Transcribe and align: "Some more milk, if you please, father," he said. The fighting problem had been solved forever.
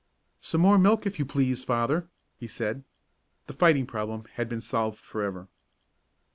"Some 0.41 0.61
more 0.61 0.79
milk, 0.79 1.05
if 1.05 1.19
you 1.19 1.25
please, 1.27 1.63
father," 1.63 2.07
he 2.39 2.47
said. 2.47 2.83
The 3.45 3.53
fighting 3.53 3.85
problem 3.85 4.25
had 4.33 4.49
been 4.49 4.59
solved 4.59 4.97
forever. 4.97 5.47